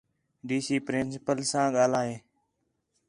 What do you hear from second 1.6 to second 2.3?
ڳاہلا ہے